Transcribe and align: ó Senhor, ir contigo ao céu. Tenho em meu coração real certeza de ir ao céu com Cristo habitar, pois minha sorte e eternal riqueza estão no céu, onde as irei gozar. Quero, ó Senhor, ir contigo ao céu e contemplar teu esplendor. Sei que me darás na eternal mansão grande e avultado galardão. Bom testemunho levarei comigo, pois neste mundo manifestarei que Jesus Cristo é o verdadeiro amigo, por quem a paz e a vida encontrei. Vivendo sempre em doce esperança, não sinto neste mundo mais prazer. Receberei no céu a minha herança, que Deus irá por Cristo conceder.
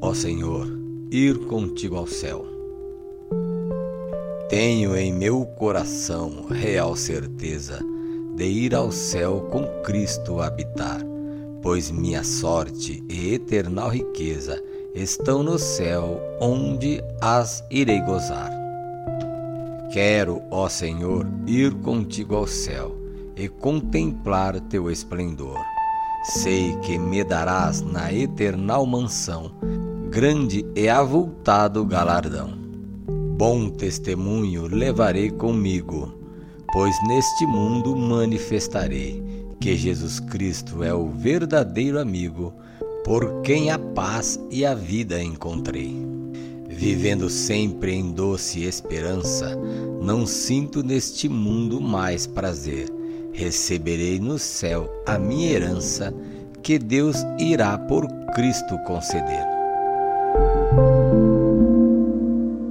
ó 0.00 0.14
Senhor, 0.14 0.66
ir 1.12 1.38
contigo 1.46 1.94
ao 1.94 2.08
céu. 2.08 2.44
Tenho 4.48 4.96
em 4.96 5.12
meu 5.12 5.46
coração 5.46 6.46
real 6.50 6.96
certeza 6.96 7.78
de 8.34 8.44
ir 8.44 8.74
ao 8.74 8.90
céu 8.90 9.48
com 9.52 9.64
Cristo 9.84 10.40
habitar, 10.40 11.00
pois 11.62 11.88
minha 11.88 12.24
sorte 12.24 13.00
e 13.08 13.34
eternal 13.34 13.90
riqueza 13.90 14.60
estão 14.92 15.44
no 15.44 15.56
céu, 15.56 16.20
onde 16.40 17.00
as 17.20 17.62
irei 17.70 18.00
gozar. 18.00 18.50
Quero, 19.92 20.42
ó 20.50 20.68
Senhor, 20.68 21.24
ir 21.46 21.72
contigo 21.74 22.34
ao 22.34 22.48
céu 22.48 22.92
e 23.36 23.48
contemplar 23.48 24.58
teu 24.62 24.90
esplendor. 24.90 25.77
Sei 26.24 26.76
que 26.78 26.98
me 26.98 27.24
darás 27.24 27.80
na 27.80 28.12
eternal 28.12 28.84
mansão 28.86 29.50
grande 30.10 30.64
e 30.74 30.88
avultado 30.88 31.84
galardão. 31.84 32.50
Bom 33.36 33.68
testemunho 33.68 34.66
levarei 34.66 35.30
comigo, 35.30 36.12
pois 36.72 36.94
neste 37.06 37.46
mundo 37.46 37.94
manifestarei 37.94 39.22
que 39.60 39.76
Jesus 39.76 40.18
Cristo 40.18 40.82
é 40.82 40.94
o 40.94 41.08
verdadeiro 41.10 42.00
amigo, 42.00 42.54
por 43.04 43.42
quem 43.42 43.70
a 43.70 43.78
paz 43.78 44.40
e 44.50 44.64
a 44.64 44.74
vida 44.74 45.22
encontrei. 45.22 45.96
Vivendo 46.68 47.28
sempre 47.28 47.92
em 47.92 48.10
doce 48.10 48.64
esperança, 48.64 49.56
não 50.02 50.26
sinto 50.26 50.82
neste 50.82 51.28
mundo 51.28 51.80
mais 51.80 52.26
prazer. 52.26 52.88
Receberei 53.32 54.18
no 54.18 54.38
céu 54.38 54.90
a 55.06 55.18
minha 55.18 55.52
herança, 55.52 56.12
que 56.62 56.78
Deus 56.78 57.16
irá 57.38 57.78
por 57.78 58.06
Cristo 58.34 58.76
conceder. 58.86 59.46